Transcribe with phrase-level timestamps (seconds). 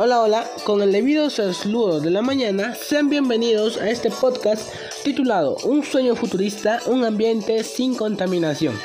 [0.00, 4.72] Hola, hola, con el debido saludo de la mañana, sean bienvenidos a este podcast
[5.02, 8.78] titulado Un sueño futurista, un ambiente sin contaminación.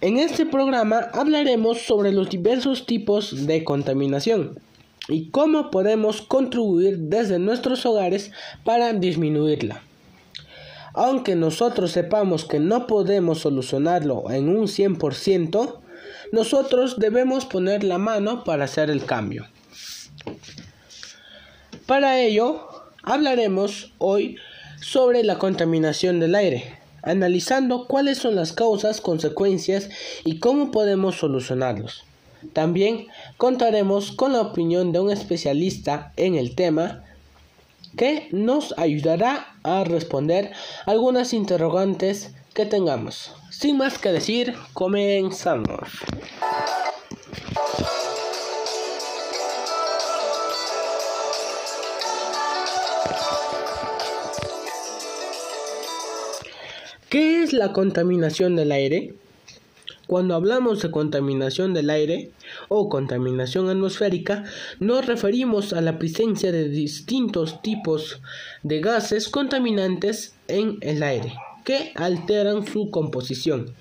[0.00, 4.60] En este programa hablaremos sobre los diversos tipos de contaminación
[5.08, 8.32] y cómo podemos contribuir desde nuestros hogares
[8.64, 9.82] para disminuirla.
[10.94, 15.78] Aunque nosotros sepamos que no podemos solucionarlo en un 100%,
[16.32, 19.46] nosotros debemos poner la mano para hacer el cambio.
[21.86, 22.68] Para ello,
[23.02, 24.36] hablaremos hoy
[24.80, 29.88] sobre la contaminación del aire, analizando cuáles son las causas, consecuencias
[30.24, 32.04] y cómo podemos solucionarlos.
[32.52, 37.04] También contaremos con la opinión de un especialista en el tema
[37.96, 40.52] que nos ayudará a responder
[40.86, 43.32] algunas interrogantes que tengamos.
[43.50, 45.88] Sin más que decir, comenzamos.
[57.08, 59.14] ¿Qué es la contaminación del aire?
[60.12, 62.32] Cuando hablamos de contaminación del aire
[62.68, 64.44] o contaminación atmosférica,
[64.78, 68.20] nos referimos a la presencia de distintos tipos
[68.62, 71.32] de gases contaminantes en el aire
[71.64, 73.74] que alteran su composición.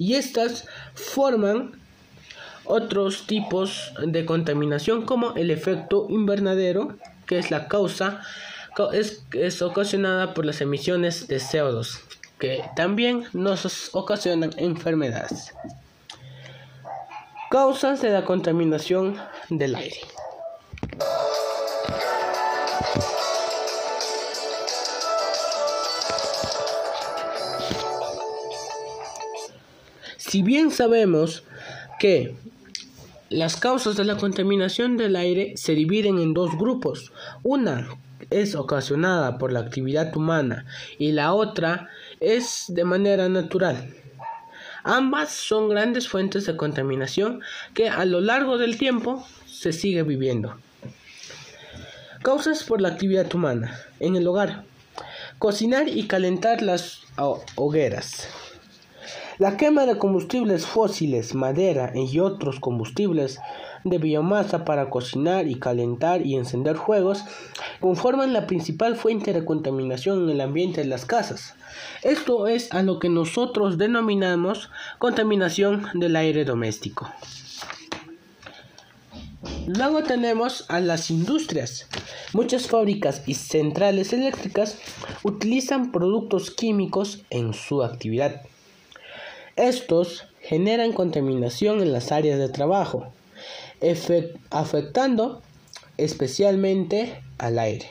[0.00, 1.78] Y estas forman
[2.64, 8.22] otros tipos de contaminación como el efecto invernadero que es la causa
[8.92, 12.00] es, es ocasionada por las emisiones de CO2
[12.38, 15.54] que también nos ocasionan enfermedades.
[17.50, 20.00] Causas de la contaminación del aire.
[30.16, 31.44] Si bien sabemos
[31.98, 32.36] que
[33.30, 37.12] las causas de la contaminación del aire se dividen en dos grupos,
[37.42, 37.88] una
[38.30, 40.66] es ocasionada por la actividad humana
[40.98, 41.88] y la otra
[42.20, 43.94] es de manera natural.
[44.84, 47.40] Ambas son grandes fuentes de contaminación
[47.74, 50.56] que a lo largo del tiempo se sigue viviendo.
[52.22, 54.64] Causas por la actividad humana en el hogar.
[55.38, 57.02] Cocinar y calentar las
[57.56, 58.28] hogueras.
[59.38, 63.38] La quema de combustibles fósiles, madera y otros combustibles
[63.88, 67.24] de biomasa para cocinar y calentar y encender fuegos
[67.80, 71.54] conforman la principal fuente de contaminación en el ambiente de las casas.
[72.02, 77.08] Esto es a lo que nosotros denominamos contaminación del aire doméstico.
[79.66, 81.88] Luego tenemos a las industrias.
[82.32, 84.78] Muchas fábricas y centrales eléctricas
[85.22, 88.42] utilizan productos químicos en su actividad.
[89.56, 93.12] Estos generan contaminación en las áreas de trabajo,
[94.50, 95.42] afectando
[95.96, 97.90] especialmente al aire.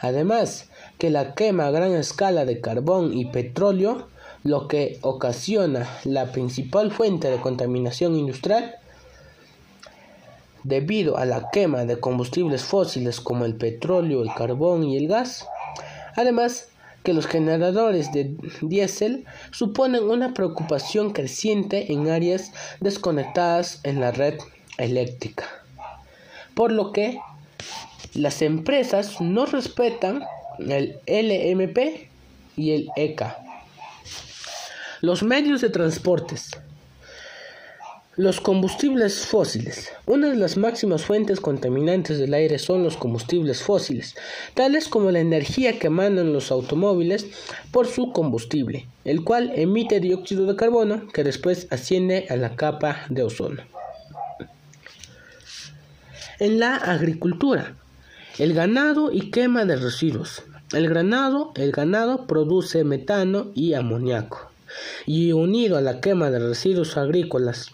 [0.00, 0.68] Además,
[0.98, 4.08] que la quema a gran escala de carbón y petróleo,
[4.42, 8.76] lo que ocasiona la principal fuente de contaminación industrial,
[10.64, 15.46] debido a la quema de combustibles fósiles como el petróleo, el carbón y el gas.
[16.16, 16.68] Además,
[17.02, 24.34] que los generadores de diésel suponen una preocupación creciente en áreas desconectadas en la red
[24.84, 25.48] eléctrica,
[26.54, 27.18] por lo que
[28.14, 30.24] las empresas no respetan
[30.58, 32.08] el LMP
[32.56, 33.38] y el ECA.
[35.00, 36.50] Los medios de transportes.
[38.16, 39.92] Los combustibles fósiles.
[40.04, 44.14] Una de las máximas fuentes contaminantes del aire son los combustibles fósiles,
[44.54, 47.28] tales como la energía que emanan los automóviles
[47.70, 53.06] por su combustible, el cual emite dióxido de carbono que después asciende a la capa
[53.08, 53.69] de ozono.
[56.40, 57.74] En la agricultura,
[58.38, 60.42] el ganado y quema de residuos.
[60.72, 64.50] El ganado, el ganado produce metano y amoníaco.
[65.04, 67.70] Y unido a la quema de residuos agrícolas,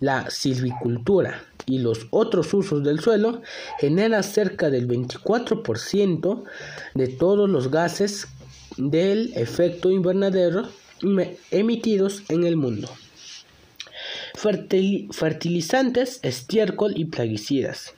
[0.00, 3.42] la silvicultura y los otros usos del suelo
[3.80, 6.42] genera cerca del 24%
[6.94, 8.28] de todos los gases
[8.78, 10.70] del efecto invernadero
[11.50, 12.88] emitidos en el mundo.
[15.12, 17.92] fertilizantes, estiércol y plaguicidas.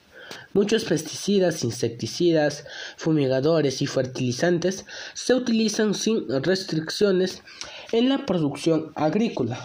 [0.52, 2.64] Muchos pesticidas, insecticidas,
[2.96, 4.84] fumigadores y fertilizantes
[5.14, 7.42] se utilizan sin restricciones
[7.92, 9.64] en la producción agrícola,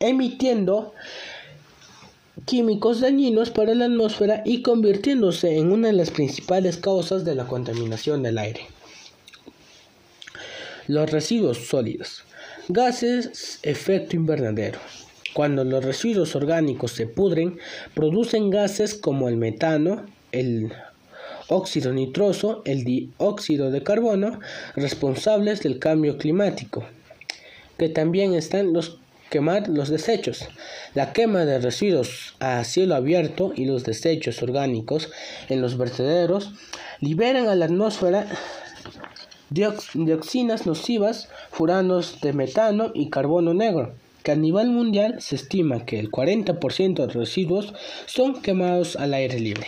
[0.00, 0.94] emitiendo
[2.44, 7.46] químicos dañinos para la atmósfera y convirtiéndose en una de las principales causas de la
[7.46, 8.66] contaminación del aire.
[10.88, 12.24] Los residuos sólidos.
[12.68, 14.80] Gases efecto invernadero.
[15.34, 17.58] Cuando los residuos orgánicos se pudren,
[17.94, 20.72] producen gases como el metano, el
[21.48, 24.40] óxido nitroso, el dióxido de carbono,
[24.76, 26.84] responsables del cambio climático,
[27.78, 28.98] que también están los
[29.32, 30.46] quemar los desechos.
[30.94, 35.10] La quema de residuos a cielo abierto y los desechos orgánicos
[35.48, 36.52] en los vertederos
[37.00, 38.26] liberan a la atmósfera
[39.48, 45.98] dioxinas nocivas, furanos de metano y carbono negro, que a nivel mundial se estima que
[45.98, 47.74] el 40% de residuos
[48.06, 49.66] son quemados al aire libre.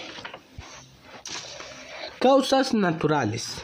[2.19, 3.59] Causas naturales.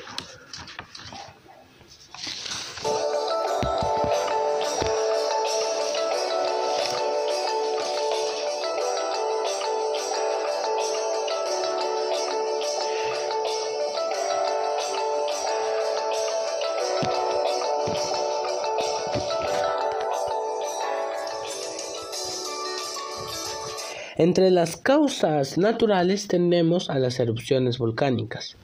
[24.20, 28.54] Entre las causas naturales tenemos a las erupciones volcánicas.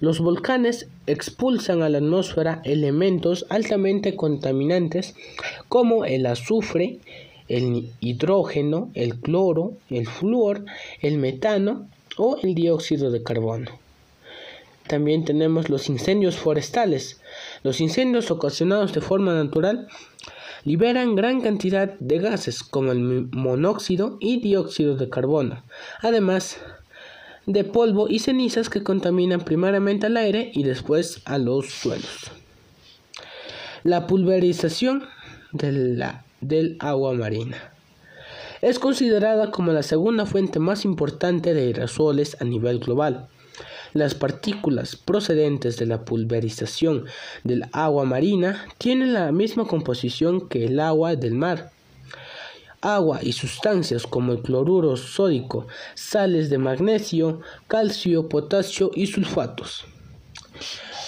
[0.00, 5.14] Los volcanes expulsan a la atmósfera elementos altamente contaminantes
[5.68, 7.00] como el azufre,
[7.46, 10.64] el hidrógeno, el cloro, el flúor,
[11.02, 13.72] el metano o el dióxido de carbono.
[14.86, 17.20] También tenemos los incendios forestales.
[17.62, 19.88] Los incendios ocasionados de forma natural
[20.66, 25.62] liberan gran cantidad de gases como el monóxido y dióxido de carbono,
[26.02, 26.58] además
[27.46, 32.32] de polvo y cenizas que contaminan primariamente al aire y después a los suelos.
[33.84, 35.04] La pulverización
[35.52, 37.72] del agua marina.
[38.60, 43.28] Es considerada como la segunda fuente más importante de aerosoles a nivel global.
[43.96, 47.06] Las partículas procedentes de la pulverización
[47.44, 51.70] del agua marina tienen la misma composición que el agua del mar.
[52.82, 59.86] Agua y sustancias como el cloruro sódico, sales de magnesio, calcio, potasio y sulfatos.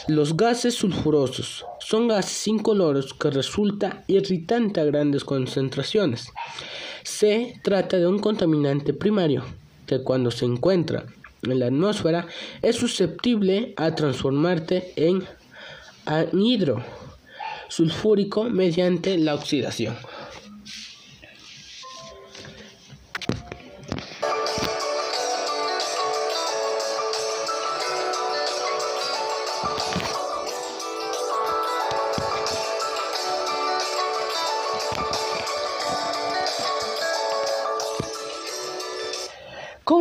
[0.07, 6.33] Los gases sulfurosos son gases incoloros que resulta irritante a grandes concentraciones.
[7.03, 9.45] Se trata de un contaminante primario
[9.87, 11.05] que cuando se encuentra
[11.43, 12.27] en la atmósfera
[12.63, 15.25] es susceptible a transformarse en
[16.05, 16.83] anhidro
[17.69, 19.95] sulfúrico mediante la oxidación.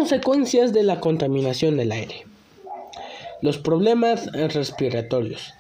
[0.07, 2.25] Consecuencias de la contaminación del aire.
[3.41, 5.53] Los problemas respiratorios.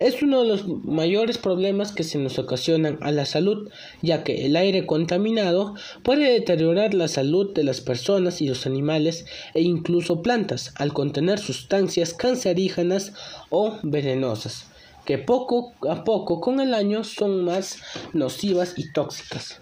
[0.00, 3.68] Es uno de los mayores problemas que se nos ocasionan a la salud,
[4.00, 9.26] ya que el aire contaminado puede deteriorar la salud de las personas y los animales
[9.52, 13.12] e incluso plantas al contener sustancias cancerígenas
[13.50, 14.68] o venenosas,
[15.04, 17.76] que poco a poco con el año son más
[18.14, 19.60] nocivas y tóxicas.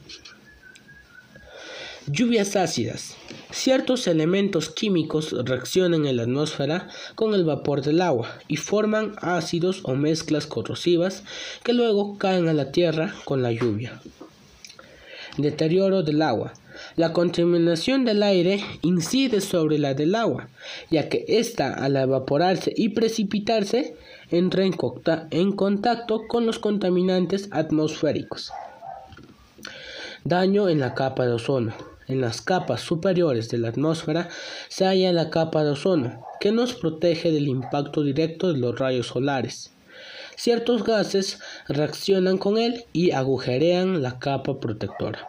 [2.13, 3.15] Lluvias ácidas.
[3.53, 9.83] Ciertos elementos químicos reaccionan en la atmósfera con el vapor del agua y forman ácidos
[9.85, 11.23] o mezclas corrosivas
[11.63, 14.01] que luego caen a la tierra con la lluvia.
[15.37, 16.53] Deterioro del agua.
[16.97, 20.49] La contaminación del aire incide sobre la del agua,
[20.91, 23.95] ya que ésta al evaporarse y precipitarse
[24.33, 24.75] entra en,
[25.31, 28.51] en contacto con los contaminantes atmosféricos.
[30.25, 31.90] Daño en la capa de ozono.
[32.11, 34.29] En las capas superiores de la atmósfera
[34.67, 39.07] se halla la capa de ozono, que nos protege del impacto directo de los rayos
[39.07, 39.71] solares.
[40.35, 41.39] Ciertos gases
[41.69, 45.29] reaccionan con él y agujerean la capa protectora.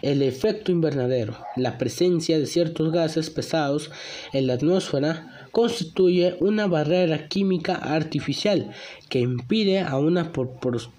[0.00, 3.90] El efecto invernadero, la presencia de ciertos gases pesados
[4.32, 8.70] en la atmósfera, constituye una barrera química artificial
[9.10, 10.32] que impide a una,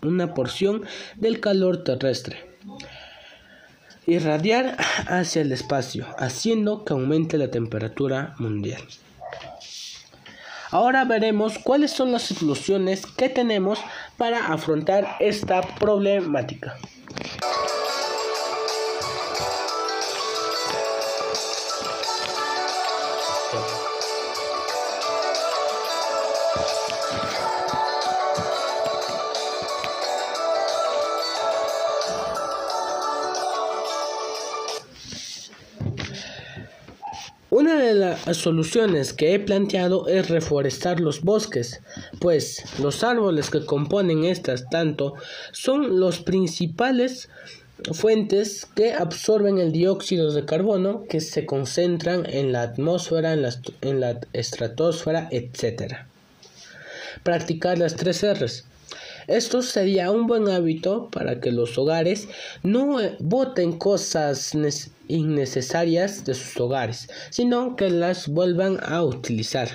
[0.04, 0.84] una porción
[1.16, 2.50] del calor terrestre
[4.06, 4.78] irradiar
[5.08, 8.82] hacia el espacio, haciendo que aumente la temperatura mundial.
[10.72, 13.80] Ahora veremos cuáles son las soluciones que tenemos
[14.18, 16.76] para afrontar esta problemática.
[37.52, 41.82] Una de las soluciones que he planteado es reforestar los bosques,
[42.20, 45.16] pues los árboles que componen estas tanto
[45.52, 47.28] son los principales
[47.94, 53.56] fuentes que absorben el dióxido de carbono que se concentran en la atmósfera, en la,
[53.82, 55.96] en la estratosfera, etc.
[57.24, 58.66] Practicar las tres R's
[59.30, 62.28] esto sería un buen hábito para que los hogares
[62.64, 64.56] no boten cosas
[65.08, 69.70] innecesarias de sus hogares, sino que las vuelvan a utilizar.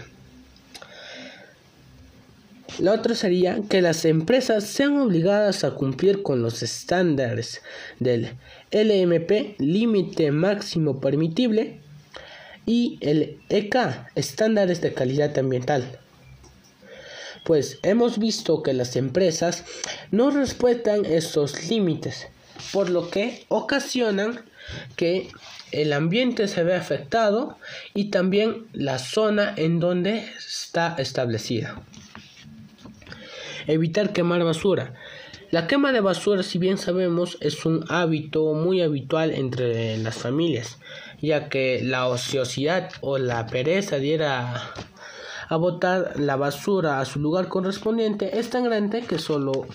[2.80, 7.62] La otra sería que las empresas sean obligadas a cumplir con los estándares
[8.00, 8.30] del
[8.72, 11.78] LMP, límite máximo permitible,
[12.66, 16.00] y el EK, estándares de calidad ambiental
[17.44, 19.64] pues hemos visto que las empresas
[20.10, 22.28] no respetan estos límites,
[22.72, 24.40] por lo que ocasionan
[24.96, 25.28] que
[25.72, 27.58] el ambiente se ve afectado
[27.92, 31.82] y también la zona en donde está establecida.
[33.66, 34.94] Evitar quemar basura.
[35.50, 40.78] La quema de basura, si bien sabemos, es un hábito muy habitual entre las familias,
[41.20, 44.74] ya que la ociosidad o la pereza diera
[45.54, 49.66] a botar la basura a su lugar correspondiente es tan grande que solo,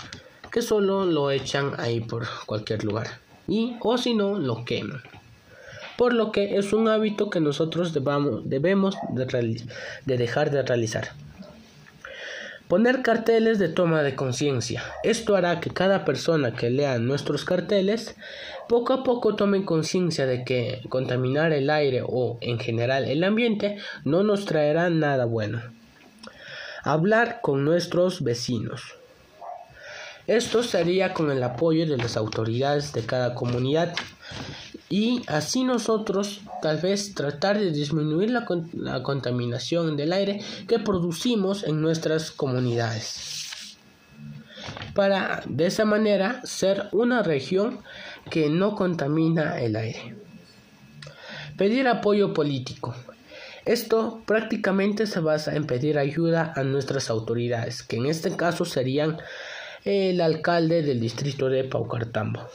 [0.52, 3.08] que solo lo echan ahí por cualquier lugar.
[3.48, 5.02] Y, o si no, lo queman.
[5.98, 9.64] Por lo que es un hábito que nosotros debamos, debemos de,
[10.06, 11.10] de dejar de realizar.
[12.70, 14.84] Poner carteles de toma de conciencia.
[15.02, 18.16] Esto hará que cada persona que lea nuestros carteles
[18.68, 23.80] poco a poco tome conciencia de que contaminar el aire o en general el ambiente
[24.04, 25.64] no nos traerá nada bueno.
[26.84, 28.84] Hablar con nuestros vecinos.
[30.28, 33.96] Esto sería con el apoyo de las autoridades de cada comunidad
[34.90, 41.80] y así nosotros tal vez tratar de disminuir la, contaminación del aire que producimos en
[41.80, 43.78] nuestras comunidades
[44.96, 47.80] para de esa manera ser una región
[48.32, 50.16] que no contamina el aire.
[51.58, 52.96] Pedir apoyo político.
[53.66, 59.18] Esto prácticamente se basa en pedir ayuda a nuestras autoridades, que en este caso serían
[59.86, 62.50] el alcalde del distrito de Paucartambo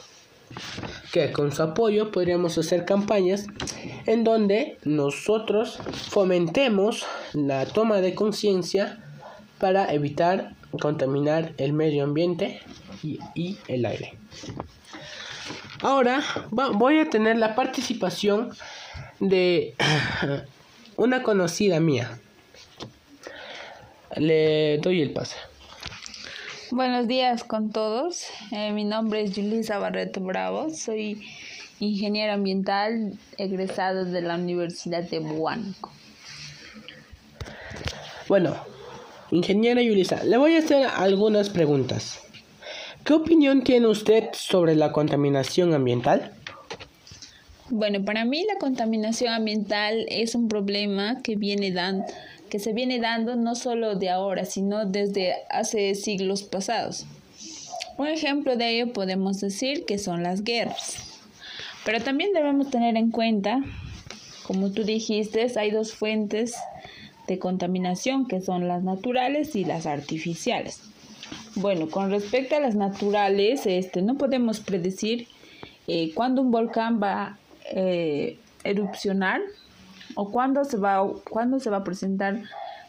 [1.11, 3.47] que con su apoyo podríamos hacer campañas
[4.05, 8.99] en donde nosotros fomentemos la toma de conciencia
[9.59, 12.59] para evitar contaminar el medio ambiente
[13.03, 14.17] y, el aire.
[15.81, 18.51] Ahora voy a tener la participación
[19.19, 19.75] de
[20.97, 22.19] una conocida mía.
[24.17, 25.35] Le doy el pase.
[26.75, 28.25] Buenos días con todos.
[28.51, 30.69] Eh, mi nombre es Julisa Barreto Bravo.
[30.71, 31.21] Soy
[31.79, 35.89] ingeniero ambiental egresado de la Universidad de Huánuco.
[38.27, 38.57] Bueno,
[39.31, 42.19] ingeniera Julisa, le voy a hacer algunas preguntas.
[43.05, 46.33] ¿Qué opinión tiene usted sobre la contaminación ambiental?
[47.69, 52.05] Bueno, para mí la contaminación ambiental es un problema que viene dando
[52.49, 57.05] que se viene dando no solo de ahora, sino desde hace siglos pasados.
[57.97, 60.97] Un ejemplo de ello podemos decir que son las guerras.
[61.85, 63.61] Pero también debemos tener en cuenta,
[64.43, 66.55] como tú dijiste, hay dos fuentes
[67.27, 70.81] de contaminación que son las naturales y las artificiales.
[71.55, 75.27] Bueno, con respecto a las naturales, este, no podemos predecir
[75.87, 77.39] eh, cuándo un volcán va a
[77.71, 79.41] eh, erupcionar
[80.15, 82.41] o cuándo se va, cuándo se va a presentar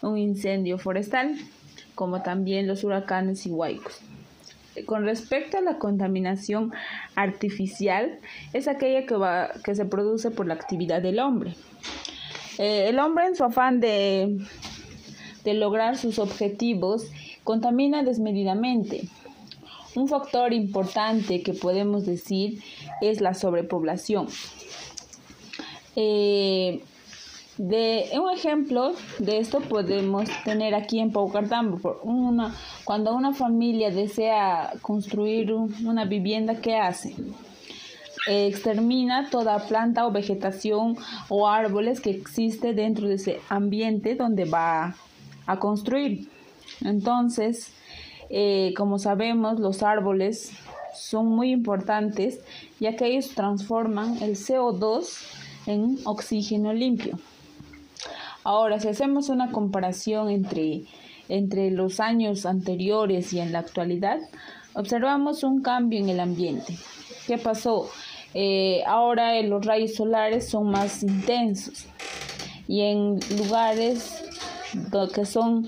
[0.03, 1.37] un incendio forestal,
[1.95, 4.01] como también los huracanes y huaicos.
[4.85, 6.73] Con respecto a la contaminación
[7.15, 8.19] artificial,
[8.53, 11.55] es aquella que, va, que se produce por la actividad del hombre.
[12.59, 14.39] Eh, el hombre en su afán de,
[15.45, 17.11] de lograr sus objetivos
[17.43, 19.09] contamina desmedidamente.
[19.95, 22.61] Un factor importante que podemos decir
[23.01, 24.29] es la sobrepoblación.
[25.95, 26.83] Eh,
[27.59, 32.01] de un ejemplo de esto podemos tener aquí en Paucartambo.
[32.03, 37.15] Una, cuando una familia desea construir una vivienda, ¿qué hace?
[38.29, 40.97] extermina toda planta o vegetación
[41.29, 44.97] o árboles que existe dentro de ese ambiente donde va
[45.47, 46.29] a construir.
[46.81, 47.73] Entonces,
[48.29, 50.51] eh, como sabemos, los árboles
[50.93, 52.41] son muy importantes
[52.81, 55.07] ya que ellos transforman el CO2
[55.67, 57.19] en oxígeno limpio.
[58.47, 60.85] Ahora, si hacemos una comparación entre,
[61.29, 64.21] entre los años anteriores y en la actualidad,
[64.73, 66.79] observamos un cambio en el ambiente.
[67.27, 67.91] ¿Qué pasó?
[68.35, 71.87] Eh, ahora los rayos solares son más intensos.
[72.69, 74.23] y en lugares
[75.13, 75.67] que son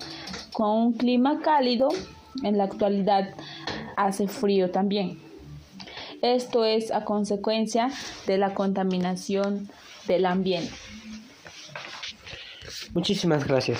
[0.52, 1.88] con un clima cálido,
[2.44, 3.30] en la actualidad
[3.96, 5.18] hace frío también.
[6.22, 7.90] Esto es a consecuencia
[8.28, 9.68] de la contaminación
[10.06, 10.87] del ambiente.
[12.98, 13.78] Muchísimas gracias.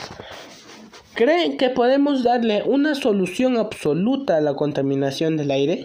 [1.14, 5.82] ¿Creen que podemos darle una solución absoluta a la contaminación del aire?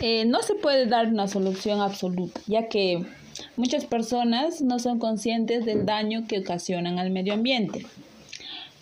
[0.00, 3.04] Eh, no se puede dar una solución absoluta, ya que
[3.56, 7.86] muchas personas no son conscientes del daño que ocasionan al medio ambiente.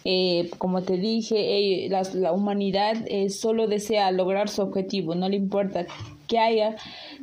[0.07, 5.85] Eh, como te dije, la, humanidad eh, solo desea lograr su objetivo, no le importa
[6.28, 6.76] qué haya,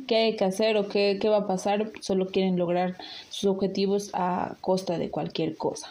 [0.06, 2.96] qué hay que hacer o qué, qué va a pasar, solo quieren lograr
[3.30, 5.90] sus objetivos a costa de cualquier cosa.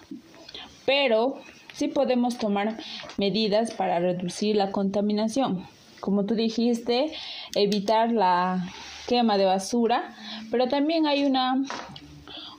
[0.85, 1.37] Pero
[1.73, 2.77] sí podemos tomar
[3.17, 5.65] medidas para reducir la contaminación.
[5.99, 7.11] Como tú dijiste,
[7.55, 8.69] evitar la
[9.07, 10.13] quema de basura,
[10.51, 11.63] pero también hay una,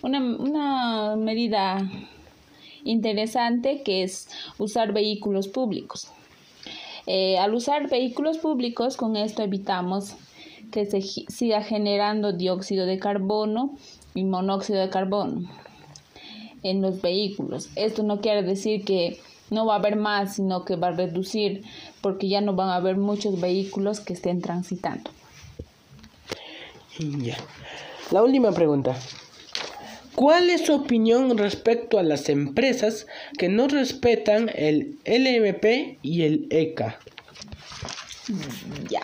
[0.03, 1.79] una, medida
[2.85, 6.09] interesante que es usar vehículos públicos.
[7.07, 10.17] Eh, al usar vehículos públicos, con esto evitamos
[10.71, 13.77] que se siga generando dióxido de carbono
[14.15, 15.49] y monóxido de carbono
[16.63, 17.69] en los vehículos.
[17.77, 19.19] Esto no quiere decir que
[19.51, 21.63] no va a haber más, sino que va a reducir
[22.01, 25.11] porque ya no van a haber muchos vehículos que estén transitando.
[26.99, 27.37] Ya.
[28.11, 28.97] La última pregunta.
[30.15, 33.07] ¿Cuál es su opinión respecto a las empresas
[33.39, 36.99] que no respetan el LMP y el ECA?
[38.91, 39.03] Ya,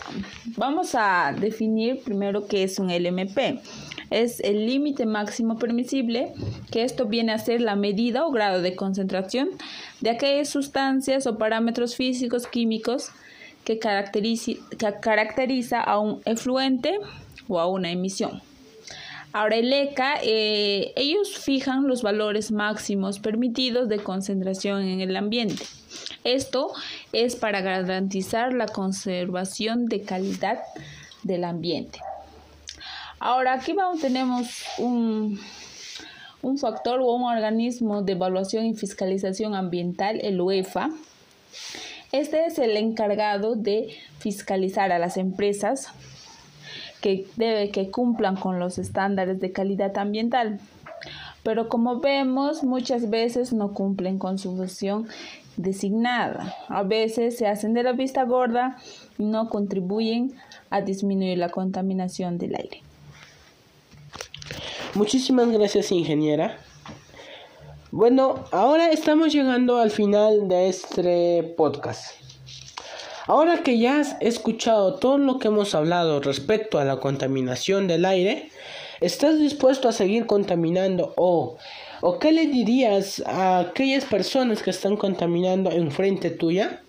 [0.57, 3.61] vamos a definir primero qué es un LMP.
[4.11, 6.33] Es el límite máximo permisible,
[6.71, 9.51] que esto viene a ser la medida o grado de concentración
[10.01, 13.11] de aquellas sustancias o parámetros físicos químicos
[13.65, 16.99] que caracteriza, que caracteriza a un efluente
[17.49, 18.43] o a una emisión.
[19.33, 25.65] Ahora el ECA, eh, ellos fijan los valores máximos permitidos de concentración en el ambiente.
[26.23, 26.73] Esto
[27.13, 30.61] es para garantizar la conservación de calidad
[31.23, 31.99] del ambiente.
[33.19, 35.41] Ahora aquí vamos, tenemos un,
[36.43, 40.91] un factor o un organismo de evaluación y fiscalización ambiental, el UEFA.
[42.11, 45.89] Este es el encargado de fiscalizar a las empresas
[47.03, 50.59] que debe que cumplan con los estándares de calidad ambiental.
[51.43, 55.09] Pero como vemos, muchas veces no cumplen con su función
[55.57, 56.55] designada.
[56.69, 58.79] A veces se hacen de la vista gorda
[59.19, 60.33] y no contribuyen
[60.71, 62.83] a disminuir la contaminación del aire.
[64.95, 66.59] Muchísimas gracias, ingeniera.
[67.91, 72.22] Bueno, ahora estamos llegando al final de este podcast.
[73.27, 78.05] Ahora que ya has escuchado todo lo que hemos hablado respecto a la contaminación del
[78.05, 78.51] aire,
[79.01, 81.57] ¿estás dispuesto a seguir contaminando o,
[82.01, 86.83] o qué le dirías a aquellas personas que están contaminando enfrente tuya?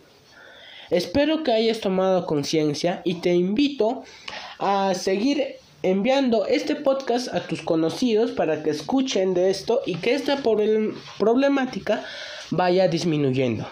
[0.89, 4.03] Espero que hayas tomado conciencia y te invito
[4.57, 10.15] a seguir enviando este podcast a tus conocidos para que escuchen de esto y que
[10.15, 10.41] esta
[11.17, 12.03] problemática
[12.49, 13.67] vaya disminuyendo.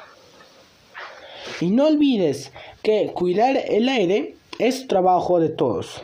[1.62, 6.02] Y no olvides que cuidar el aire es trabajo de todos.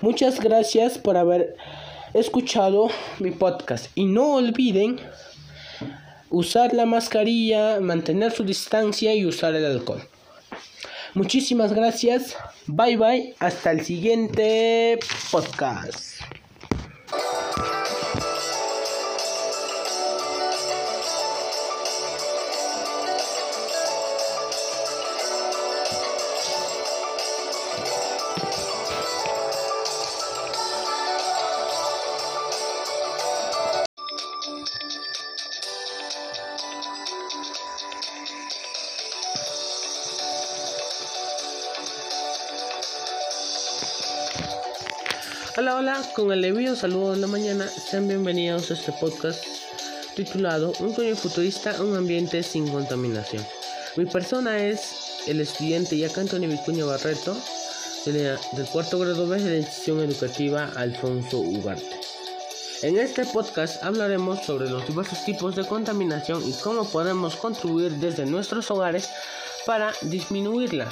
[0.00, 1.56] Muchas gracias por haber
[2.14, 4.98] escuchado mi podcast y no olviden
[6.30, 10.02] usar la mascarilla, mantener su distancia y usar el alcohol.
[11.14, 12.36] Muchísimas gracias.
[12.66, 13.34] Bye bye.
[13.38, 14.98] Hasta el siguiente
[15.30, 16.22] podcast.
[45.82, 49.44] Hola, con el debido saludo de la mañana, sean bienvenidos a este podcast
[50.14, 53.44] titulado Un coño futurista, un ambiente sin contaminación.
[53.96, 57.36] Mi persona es el estudiante Yaca Antonio Vicuña Barreto
[58.06, 61.98] del cuarto grado B de la institución educativa Alfonso Ugarte.
[62.82, 68.24] En este podcast hablaremos sobre los diversos tipos de contaminación y cómo podemos contribuir desde
[68.24, 69.10] nuestros hogares
[69.66, 70.88] para disminuirla,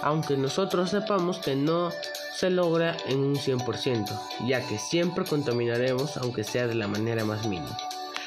[0.00, 1.92] aunque nosotros sepamos que no
[2.34, 4.08] se logra en un 100%,
[4.46, 7.76] ya que siempre contaminaremos aunque sea de la manera más mínima.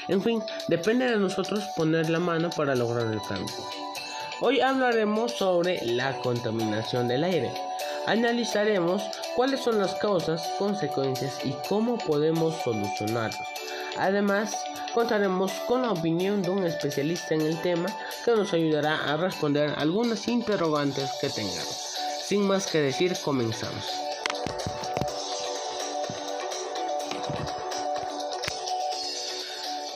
[0.07, 3.55] En fin, depende de nosotros poner la mano para lograr el cambio.
[4.41, 7.51] Hoy hablaremos sobre la contaminación del aire.
[8.05, 9.01] Analizaremos
[9.35, 13.47] cuáles son las causas, consecuencias y cómo podemos solucionarlos.
[13.97, 14.55] Además,
[14.93, 17.87] contaremos con la opinión de un especialista en el tema
[18.23, 21.84] que nos ayudará a responder algunas interrogantes que tengamos.
[22.25, 23.85] Sin más que decir, comenzamos.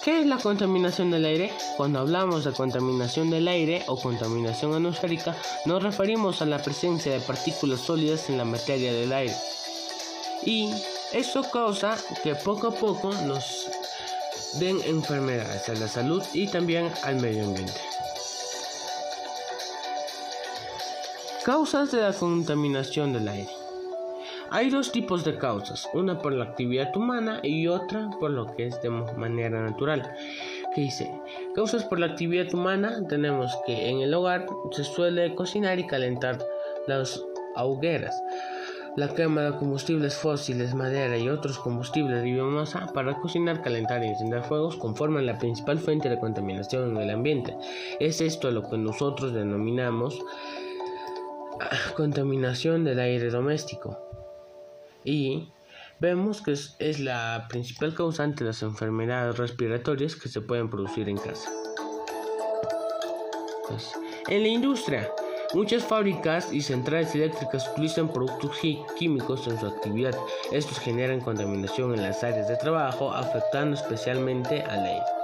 [0.04, 1.52] ¿Qué es la contaminación del aire?
[1.76, 7.20] Cuando hablamos de contaminación del aire o contaminación atmosférica, nos referimos a la presencia de
[7.20, 9.36] partículas sólidas en la materia del aire.
[10.46, 10.72] Y
[11.12, 13.72] eso causa que poco a poco nos
[14.60, 17.89] den enfermedades a la salud y también al medio ambiente.
[21.46, 23.50] Causas de la contaminación del aire.
[24.50, 28.68] Hay dos tipos de causas, una por la actividad humana y otra por lo que
[28.68, 30.14] es de manera natural.
[30.76, 31.10] ¿Qué dice?
[31.56, 36.40] Causas por la actividad humana tenemos que en el hogar se suele cocinar y calentar
[36.88, 37.24] las
[37.56, 38.22] hogueras.
[38.98, 44.08] La quema de combustibles fósiles, madera y otros combustibles de biomasa para cocinar, calentar y
[44.08, 47.56] encender fuegos conforman la principal fuente de contaminación en el ambiente.
[48.02, 50.20] Es esto lo que nosotros denominamos
[51.96, 53.98] contaminación del aire doméstico
[55.04, 55.50] y
[56.00, 61.18] vemos que es, la principal causante de las enfermedades respiratorias que se pueden producir en
[61.18, 61.50] casa.
[63.68, 63.94] Pues,
[64.28, 65.10] en la industria,
[65.54, 68.58] muchas fábricas y centrales eléctricas utilizan productos
[68.98, 70.16] químicos en su actividad.
[70.52, 75.19] Estos generan contaminación en las áreas de trabajo, afectando especialmente al aire.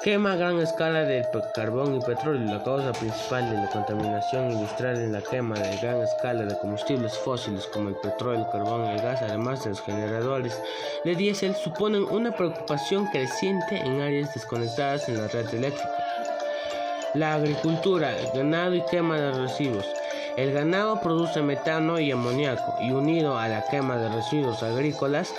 [0.00, 2.44] Quema a gran escala de carbón y petróleo.
[2.44, 7.18] La causa principal de la contaminación industrial es la quema de gran escala de combustibles
[7.18, 10.56] fósiles como el petróleo, el carbón y el gas, además de los generadores
[11.04, 15.90] de diésel, suponen una preocupación creciente en áreas desconectadas en la red eléctrica.
[17.14, 19.86] La agricultura, el ganado y quema de residuos.
[20.38, 25.34] El ganado produce metano y amoníaco y unido a la quema de residuos agrícolas,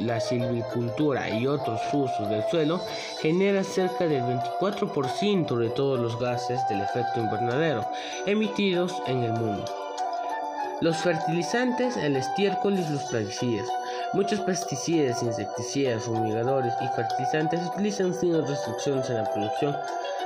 [0.00, 2.80] la, silvicultura y otros usos del suelo
[3.20, 7.86] genera cerca del 24% de todos los gases del efecto invernadero
[8.26, 9.64] emitidos en el mundo.
[10.80, 13.68] Los fertilizantes, el estiércol y los plaguicidas.
[14.14, 19.76] Muchos pesticidas, insecticidas, fumigadores y fertilizantes utilizan sin restricciones en la producción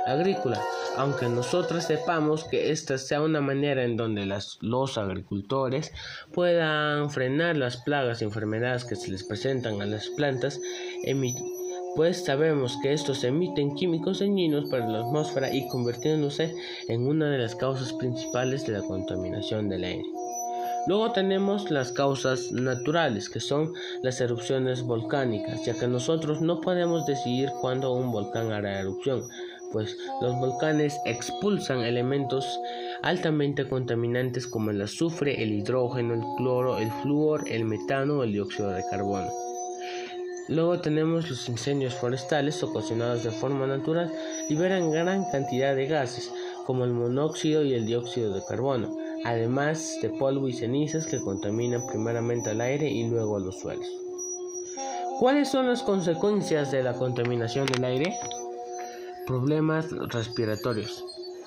[0.05, 0.61] agrícola,
[0.97, 4.25] aunque nosotros sepamos que esta sea una manera en donde
[4.61, 5.91] los agricultores
[6.33, 10.59] puedan frenar las plagas y enfermedades que se les presentan a las plantas,
[11.95, 16.55] pues sabemos que estos emiten químicos dañinos para la atmósfera y convirtiéndose
[16.87, 20.05] en una de las causas principales de la contaminación del aire.
[20.87, 27.05] Luego tenemos las causas naturales, que son las erupciones volcánicas, ya que nosotros no podemos
[27.05, 29.27] decidir cuándo un volcán hará erupción,
[29.71, 32.59] pues los volcanes expulsan elementos
[33.01, 38.33] altamente contaminantes como el azufre, el hidrógeno, el cloro, el flúor, el metano o el
[38.33, 39.29] dióxido de carbono.
[40.47, 44.11] Luego tenemos los incendios forestales ocasionados de forma natural,
[44.49, 46.31] liberan gran cantidad de gases
[46.65, 51.85] como el monóxido y el dióxido de carbono, además de polvo y cenizas que contaminan
[51.87, 53.87] primeramente al aire y luego a los suelos.
[55.19, 58.17] ¿Cuáles son las consecuencias de la contaminación del aire?
[59.27, 61.05] Problemas respiratorios.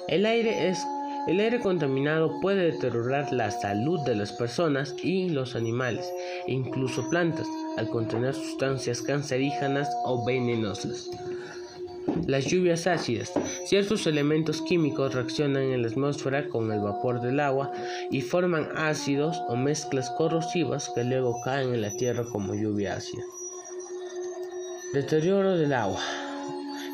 [0.09, 0.79] El aire es
[1.27, 6.13] el aire contaminado puede deteriorar la salud de las personas y los animales,
[6.47, 7.47] e incluso plantas,
[7.79, 11.11] al contener sustancias cancerígenas o venenosas.
[12.27, 13.33] Las lluvias ácidas.
[13.65, 17.73] Ciertos elementos químicos reaccionan en la atmósfera con el vapor del agua
[18.11, 23.23] y forman ácidos o mezclas corrosivas que luego caen en la tierra como lluvia ácida.
[24.93, 26.01] Deterioro del agua.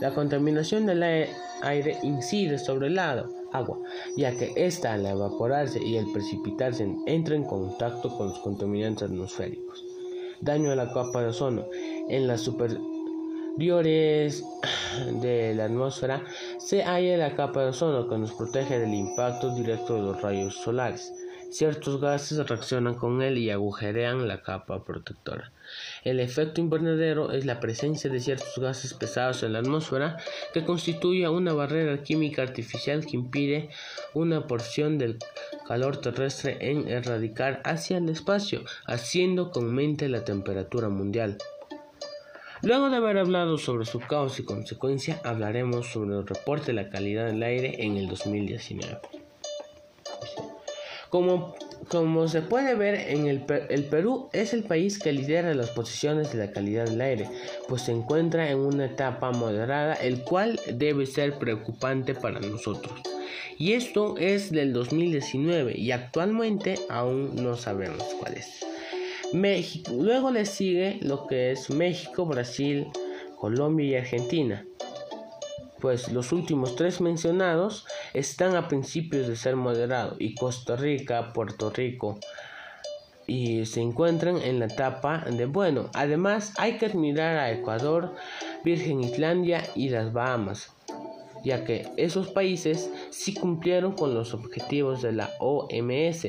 [0.00, 3.78] La contaminación del aire incide sobre el agua,
[4.16, 9.84] ya que ésta al evaporarse y al precipitarse entra en contacto con los contaminantes atmosféricos.
[10.40, 11.66] Daño a la capa de ozono.
[12.08, 14.42] En las superiores
[15.20, 16.24] de la atmósfera
[16.58, 20.54] se halla la capa de ozono que nos protege del impacto directo de los rayos
[20.54, 21.12] solares.
[21.50, 25.50] Ciertos gases reaccionan con él y agujerean la capa protectora.
[26.04, 30.16] El efecto invernadero es la presencia de ciertos gases pesados en la atmósfera
[30.54, 33.70] que constituye una barrera química artificial que impide
[34.14, 35.18] una porción del
[35.66, 41.36] calor terrestre en erradicar hacia el espacio, haciendo que aumente la temperatura mundial.
[42.62, 46.90] Luego de haber hablado sobre su causa y consecuencia, hablaremos sobre el reporte de la
[46.90, 49.19] calidad del aire en el 2019.
[51.10, 51.54] Como
[51.90, 56.32] como se puede ver, en el, el, Perú es el país que lidera las posiciones
[56.32, 57.28] de la calidad del aire,
[57.68, 63.00] pues se encuentra en una etapa moderada, el cual debe ser preocupante para nosotros.
[63.58, 68.64] Y esto es del 2019 y actualmente aún no sabemos cuál es.
[69.32, 72.86] México, luego le sigue lo que es México, Brasil,
[73.36, 74.64] Colombia y Argentina
[75.80, 81.70] pues los últimos tres mencionados están a principios de ser moderados y Costa Rica, Puerto
[81.70, 82.18] Rico
[83.30, 85.88] y se encuentran en la etapa de bueno.
[85.94, 88.16] Además hay que admirar a Ecuador,
[88.64, 90.72] Virgen Islandia y las Bahamas,
[91.44, 96.26] ya que esos países sí cumplieron con los objetivos de la OMS.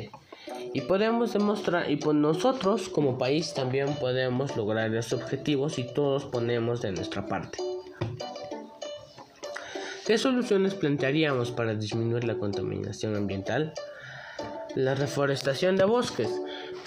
[0.74, 6.26] Y podemos demostrar, y pues nosotros como país también podemos lograr esos objetivos si todos
[6.26, 7.58] ponemos de nuestra parte.
[10.06, 13.72] ¿Qué soluciones plantearíamos para disminuir la contaminación ambiental?
[14.74, 16.28] La reforestación de bosques,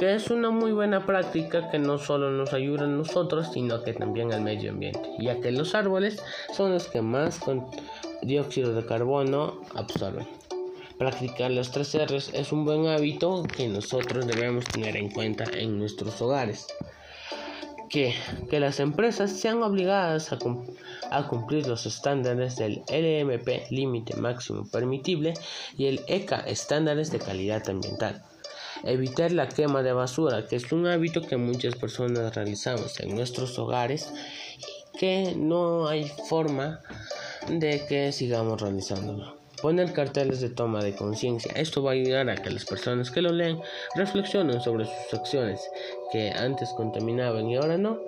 [0.00, 3.92] que es una muy buena práctica que no solo nos ayuda a nosotros, sino que
[3.92, 6.20] también al medio ambiente, ya que los árboles
[6.52, 7.38] son los que más
[8.22, 10.26] dióxido de carbono absorben.
[10.98, 15.78] Practicar los tres R's es un buen hábito que nosotros debemos tener en cuenta en
[15.78, 16.66] nuestros hogares
[17.88, 18.14] que,
[18.50, 20.38] las empresas sean obligadas a,
[21.10, 25.34] a, cumplir los estándares del LMP, límite máximo permitible,
[25.76, 28.22] y el ECA, estándares de calidad ambiental.
[28.82, 33.58] Evitar la quema de basura, que es un hábito que muchas personas realizamos en nuestros
[33.58, 34.12] hogares
[34.58, 36.80] y que no hay forma
[37.48, 39.43] de que sigamos realizándolo.
[39.64, 41.50] Poner carteles de toma de conciencia.
[41.56, 43.62] Esto va a ayudar a que las personas que lo leen
[43.94, 45.70] reflexionen sobre sus acciones
[46.12, 47.98] que antes contaminaban y ahora no.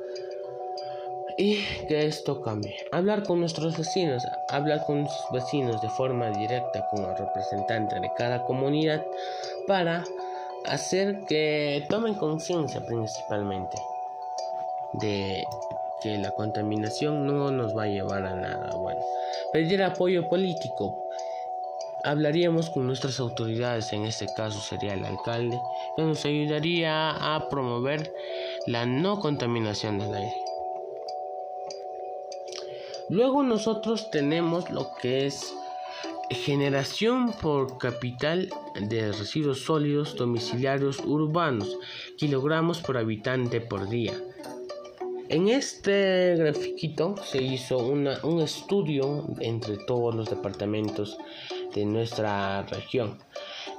[1.39, 2.77] Y que esto cambie.
[2.93, 8.43] Hablar con nuestros vecinos, hablar con sus vecinos de forma directa como representante de cada
[8.43, 9.03] comunidad
[9.67, 10.05] para
[10.67, 13.79] hacer que tomen conciencia principalmente
[14.93, 15.43] de
[16.03, 19.01] que la contaminación no nos va a llevar a nada bueno.
[19.55, 21.06] Pedir apoyo político
[22.07, 25.59] hablaríamos con nuestras autoridades, en este caso sería el alcalde,
[25.97, 28.15] que nos ayudaría a promover
[28.67, 30.35] la no contaminación del aire.
[33.09, 35.55] Luego nosotros tenemos lo que es
[36.31, 41.77] generación por capital de residuos sólidos domiciliarios urbanos,
[42.19, 44.15] kilogramos por habitante por día.
[45.29, 51.19] En este grafiquito se hizo un estudio entre todos los departamentos
[51.77, 53.19] de nuestra región.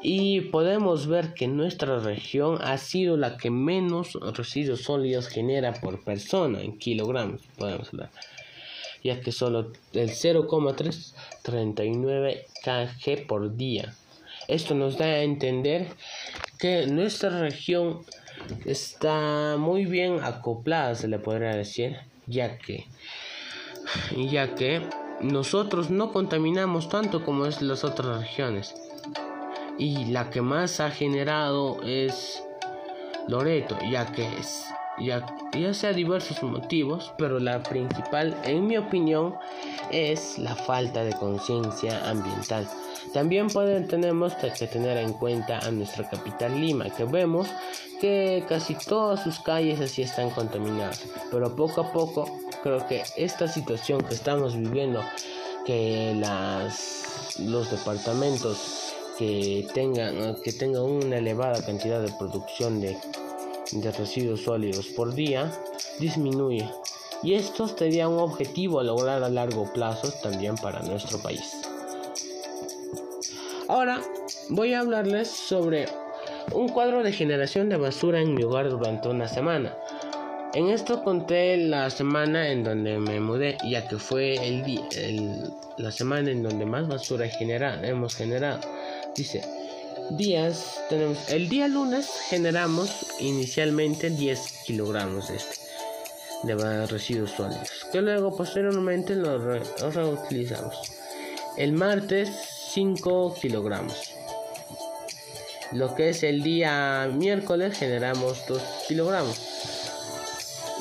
[0.02, 6.04] Y podemos ver que nuestra región ha sido la que menos residuos sólidos genera por
[6.04, 8.12] persona en kilogramos, podemos hablar,
[9.04, 13.96] ya que solo el 0,339 kg por día.
[14.48, 15.88] Esto nos da a entender
[16.60, 18.04] que nuestra región
[18.66, 22.86] está muy bien acoplada, se le podría decir, ya que
[24.16, 24.84] ya que
[25.22, 28.76] nosotros no contaminamos tanto como es las otras regiones.
[29.78, 32.44] Y la que más ha generado es
[33.28, 34.66] Loreto, ya que es
[35.00, 39.36] ya, ya sea diversos motivos, pero la principal, en mi opinión,
[39.92, 42.68] es la falta de conciencia ambiental.
[43.14, 47.48] También pueden, tenemos que tener en cuenta a nuestra capital Lima, que vemos
[48.02, 53.48] que casi todas sus calles así están contaminadas, pero poco a poco creo que esta
[53.48, 55.02] situación que estamos viviendo,
[55.66, 62.98] que las, los departamentos que tengan, que tengan una elevada cantidad de producción de,
[63.72, 65.52] de residuos sólidos por día,
[66.00, 66.70] disminuye.
[67.24, 71.52] Y esto sería un objetivo a lograr a largo plazo también para nuestro país.
[73.68, 74.02] Ahora
[74.50, 75.88] voy a hablarles sobre
[76.54, 79.76] un cuadro de generación de basura en mi hogar durante una semana.
[80.58, 86.32] En esto conté la semana en donde me mudé, ya que fue el, la semana
[86.32, 87.30] en donde más basura
[87.84, 88.62] hemos generado.
[89.16, 89.44] Dice,
[90.18, 95.58] días, tenemos, el día lunes generamos inicialmente 10 kilogramos de este,
[96.42, 99.40] de residuos sólidos, que luego posteriormente los
[99.94, 100.76] reutilizamos.
[101.56, 102.32] El martes
[102.74, 104.16] 5 kilogramos.
[105.74, 109.47] Lo que es el día miércoles generamos 2 kilogramos.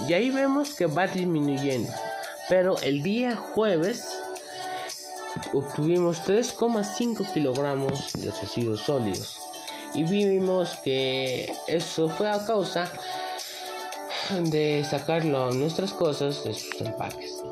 [0.09, 1.93] Y ahí vemos que va disminuyendo.
[2.49, 4.09] Pero el día jueves
[5.53, 9.41] obtuvimos 3,5 kilogramos de residuos sólidos.
[9.95, 12.91] Y vimos que eso fue a causa
[14.31, 17.43] de sacarlo nuestras cosas de sus empaques.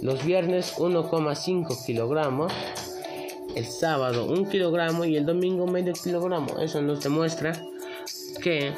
[0.00, 2.52] Los viernes 1,5 kilogramos
[3.54, 6.58] el sábado un kilogramo y el domingo medio kilogramo.
[6.60, 7.52] Eso nos demuestra
[8.42, 8.72] que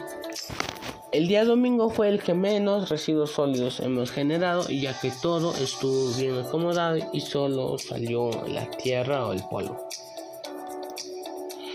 [1.12, 5.54] el día domingo fue el que menos residuos sólidos hemos generado y ya que todo
[5.56, 9.76] estuvo bien acomodado y solo salió la tierra o el polvo.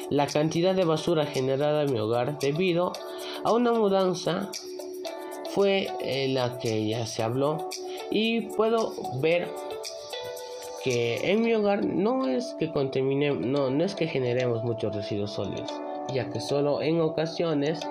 [0.10, 2.94] La cantidad de basura generada en mi hogar debido
[3.44, 4.50] a una mudanza
[5.52, 7.70] fue eh, la que ya se habló
[8.10, 9.50] y puedo ver
[10.84, 15.32] que en mi hogar no es que contaminemos, no, no es que generemos muchos residuos
[15.32, 15.72] sólidos,
[16.12, 17.82] ya que solo en ocasiones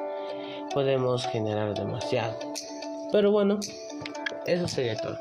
[0.76, 2.38] podemos generar demasiado.
[3.10, 3.58] Pero bueno,
[4.44, 5.18] eso sería todo.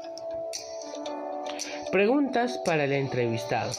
[1.93, 3.71] Preguntas para el entrevistado.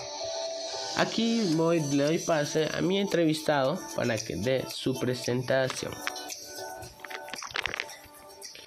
[0.96, 5.92] Aquí voy, le doy pase a mi entrevistado para que dé su presentación.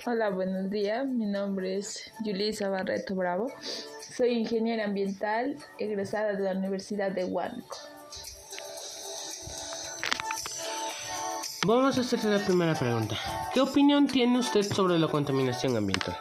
[0.06, 1.08] Hola, buenos días.
[1.08, 3.52] Mi nombre es Yulisa Barreto Bravo.
[4.16, 7.76] Soy ingeniera ambiental egresada de la Universidad de Huánuco.
[11.66, 13.18] Vamos a hacer la primera pregunta.
[13.54, 16.18] ¿Qué opinión tiene usted sobre la contaminación ambiental?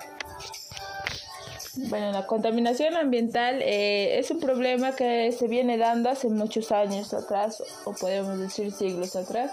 [1.77, 7.15] Bueno, la contaminación ambiental eh, es un problema que se viene dando hace muchos años
[7.15, 9.53] atrás, o podemos decir siglos atrás,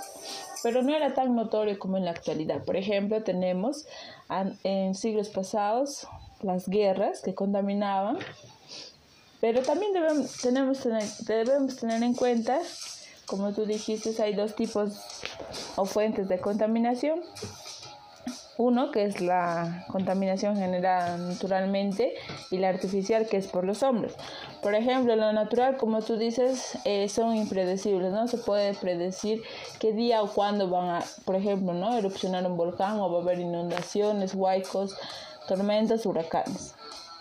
[0.64, 2.64] pero no era tan notorio como en la actualidad.
[2.64, 3.86] Por ejemplo, tenemos
[4.64, 6.08] en siglos pasados
[6.42, 8.18] las guerras que contaminaban,
[9.40, 10.80] pero también debemos, tenemos,
[11.28, 12.60] debemos tener en cuenta
[13.26, 15.00] como tú dijiste, hay dos tipos
[15.76, 17.22] o fuentes de contaminación.
[18.58, 22.16] Uno, que es la contaminación generada naturalmente,
[22.52, 24.16] y la artificial, que es por los hombres.
[24.62, 29.44] Por ejemplo, lo natural, como tú dices, eh, son impredecibles, no se puede predecir
[29.80, 31.98] qué día o cuándo van a, por ejemplo, ¿no?
[31.98, 34.96] erupcionar un volcán o va a haber inundaciones, huaicos,
[35.50, 36.76] tormentas, huracanes.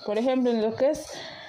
[0.07, 1.09] Por ejemplo, en lo que es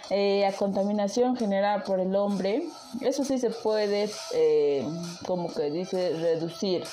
[0.10, 2.64] eh, la contaminación generada por el hombre,
[3.02, 4.86] eso sí se puede, eh,
[5.26, 6.84] como que dice, reducir,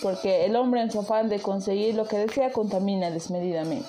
[0.00, 3.88] porque el hombre en su afán de conseguir lo que desea contamina desmedidamente.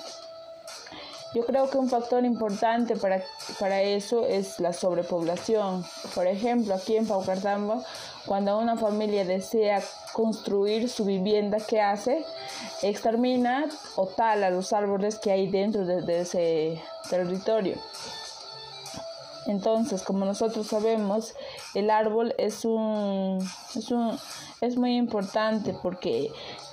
[1.34, 3.22] Yo creo que un factor importante para,
[3.58, 5.82] para eso es la sobrepoblación.
[6.14, 7.82] Por ejemplo, aquí en Paucartambo,
[8.26, 12.26] cuando una familia desea construir su vivienda, ¿qué hace?
[12.82, 17.76] Extermina o tala los árboles que hay dentro de ese territorio.
[19.46, 21.34] Entonces, como nosotros sabemos,
[21.74, 23.38] el árbol es un,
[23.74, 24.18] es un
[24.60, 26.30] es muy importante porque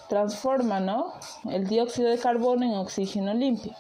[0.08, 1.14] transforma, ¿no?
[1.50, 3.74] El dióxido de carbono en oxígeno limpio.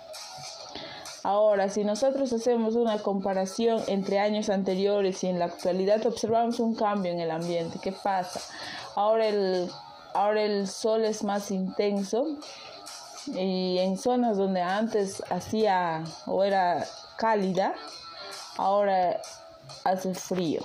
[1.23, 6.75] Ahora, si nosotros hacemos una comparación entre años anteriores y en la actualidad, observamos un
[6.75, 7.77] cambio en el ambiente.
[7.81, 8.39] ¿Qué pasa?
[8.95, 9.69] Ahora el,
[10.13, 12.25] ahora el sol es más intenso
[13.27, 16.85] y en zonas donde antes hacía o era
[17.17, 17.75] cálida,
[18.57, 19.21] ahora
[19.83, 20.61] hace frío.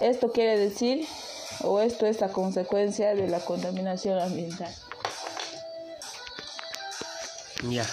[0.00, 1.06] Esto quiere decir,
[1.62, 4.72] o esto es la consecuencia de la contaminación ambiental.
[7.68, 7.84] Ya.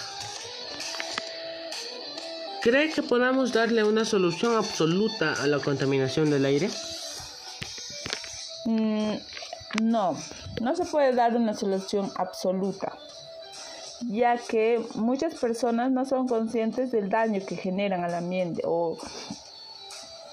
[2.62, 6.70] ¿Cree que podamos darle una solución absoluta a la contaminación del aire?
[8.66, 9.16] Mm,
[9.82, 10.18] no,
[10.62, 12.98] no se puede dar una solución absoluta
[14.02, 18.98] ya que muchas personas no son conscientes del daño que generan al ambiente o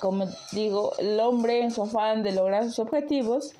[0.01, 3.55] como digo, el hombre en su afán de lograr sus objetivos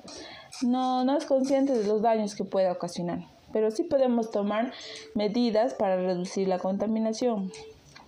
[0.61, 3.19] no, no es consciente de los daños que puede ocasionar,
[3.53, 4.73] pero sí podemos tomar
[5.15, 7.49] medidas para reducir la contaminación.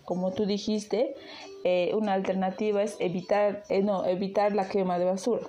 [0.03, 1.15] Como tú dijiste,
[1.63, 5.47] eh, una alternativa es evitar, eh, no, evitar la quema de basura.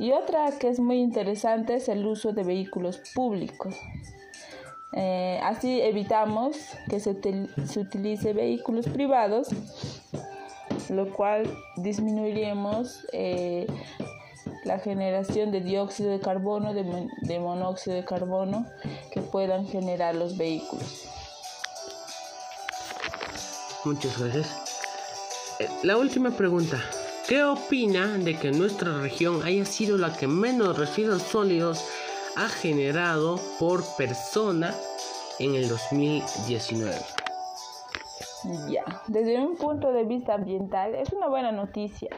[0.00, 3.76] Y otra que es muy interesante es el uso de vehículos públicos.
[4.94, 6.56] Eh, así evitamos
[6.88, 7.16] que se,
[7.66, 9.48] se, utilice vehículos privados,
[10.90, 11.44] lo cual
[11.76, 13.66] disminuiremos eh,
[14.64, 18.66] la generación de dióxido de carbono, de, de monóxido de carbono
[19.10, 21.08] que puedan generar los vehículos.
[23.84, 24.46] Muchas gracias.
[25.58, 26.78] Eh, la última pregunta.
[27.26, 31.84] ¿Qué opina de que nuestra región haya sido la que menos residuos sólidos
[32.36, 34.72] ha generado por persona
[35.38, 36.94] en el 2019.
[38.68, 42.08] Ya, desde un punto de vista ambiental es una buena noticia,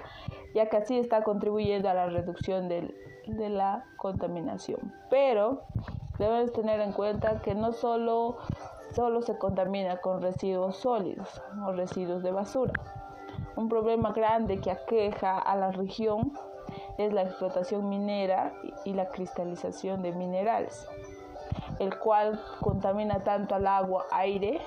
[0.55, 4.95] ya que así está contribuyendo a la reducción de la contaminación.
[5.11, 5.63] Pero
[6.19, 8.39] debemos tener en cuenta que no solo,
[8.95, 12.73] solo se contamina con residuos sólidos o residuos de basura.
[13.57, 16.33] Un problema grande que aqueja a la región
[16.99, 18.53] es la explotación minera
[18.85, 20.87] y la cristalización de minerales,
[21.79, 24.61] el cual contamina tanto al agua, aire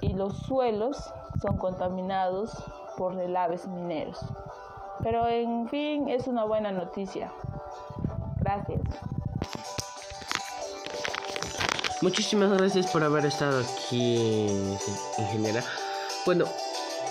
[0.00, 2.52] y los suelos son contaminados
[2.96, 4.18] por relaves mineros.
[5.02, 7.32] Pero en fin, es una buena noticia.
[8.38, 8.80] Gracias.
[12.02, 14.46] Muchísimas gracias por haber estado aquí,
[15.18, 15.62] ingeniera.
[16.24, 16.46] Bueno,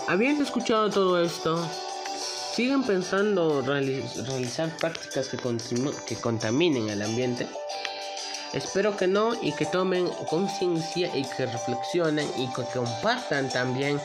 [0.07, 1.59] habiendo escuchado todo esto,
[2.59, 5.37] ¿siguen pensando realizar prácticas que,
[6.05, 7.47] que contaminen el ambiente?
[8.51, 13.97] Espero que no y que tomen conciencia y que reflexionen y que compartan también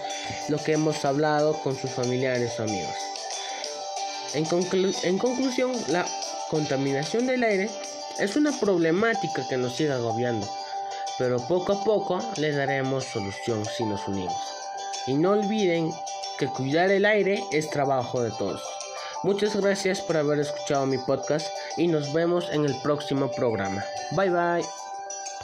[0.48, 2.94] lo que hemos hablado con sus familiares o amigos.
[4.34, 4.46] En,
[5.02, 6.06] en conclusión, la
[6.48, 7.68] contaminación del aire
[8.20, 10.48] es una problemática que nos sigue agobiando,
[11.18, 14.36] pero poco a poco le daremos solución si nos unimos.
[15.08, 15.92] Y no olviden
[16.38, 18.62] que cuidar el aire es trabajo de todos.
[19.22, 21.46] Muchas gracias por haber escuchado mi podcast
[21.78, 23.82] y nos vemos en el próximo programa.
[24.12, 24.83] Bye bye.